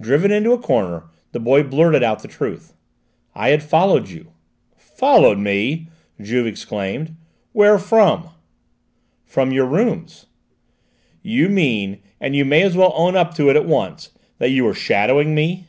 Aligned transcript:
Driven 0.00 0.32
into 0.32 0.50
a 0.50 0.58
corner, 0.58 1.04
the 1.30 1.38
boy 1.38 1.62
blurted 1.62 2.02
out 2.02 2.22
the 2.22 2.26
truth: 2.26 2.74
"I 3.36 3.50
had 3.50 3.62
followed 3.62 4.08
you." 4.08 4.32
"Followed 4.76 5.38
me?" 5.38 5.86
Juve 6.20 6.48
exclaimed. 6.48 7.14
"Where 7.52 7.78
from?" 7.78 8.30
"From 9.24 9.52
your 9.52 9.66
rooms." 9.66 10.26
"You 11.22 11.48
mean, 11.48 12.00
and 12.20 12.34
you 12.34 12.44
may 12.44 12.62
as 12.62 12.76
well 12.76 12.92
own 12.96 13.14
up 13.14 13.34
to 13.34 13.48
it 13.48 13.54
at 13.54 13.64
once, 13.64 14.10
that 14.38 14.50
you 14.50 14.64
were 14.64 14.74
shadowing 14.74 15.36
me." 15.36 15.66